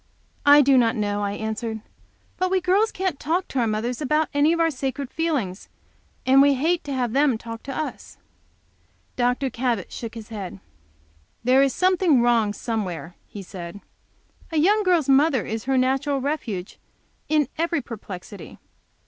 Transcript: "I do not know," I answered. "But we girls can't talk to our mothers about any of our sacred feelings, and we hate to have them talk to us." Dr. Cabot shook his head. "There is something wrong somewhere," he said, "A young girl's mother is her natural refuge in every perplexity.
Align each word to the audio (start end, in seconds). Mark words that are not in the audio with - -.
"I 0.47 0.61
do 0.63 0.79
not 0.79 0.95
know," 0.95 1.21
I 1.21 1.33
answered. 1.33 1.79
"But 2.37 2.49
we 2.49 2.59
girls 2.59 2.91
can't 2.91 3.19
talk 3.19 3.47
to 3.49 3.59
our 3.59 3.67
mothers 3.67 4.01
about 4.01 4.29
any 4.33 4.51
of 4.51 4.59
our 4.59 4.71
sacred 4.71 5.11
feelings, 5.11 5.69
and 6.25 6.41
we 6.41 6.55
hate 6.55 6.83
to 6.85 6.93
have 6.93 7.13
them 7.13 7.37
talk 7.37 7.61
to 7.61 7.77
us." 7.77 8.17
Dr. 9.15 9.51
Cabot 9.51 9.91
shook 9.91 10.15
his 10.15 10.29
head. 10.29 10.59
"There 11.43 11.61
is 11.61 11.71
something 11.75 12.19
wrong 12.19 12.51
somewhere," 12.51 13.13
he 13.27 13.43
said, 13.43 13.79
"A 14.51 14.57
young 14.57 14.81
girl's 14.81 15.07
mother 15.07 15.45
is 15.45 15.65
her 15.65 15.77
natural 15.77 16.19
refuge 16.19 16.79
in 17.29 17.47
every 17.59 17.79
perplexity. 17.83 18.57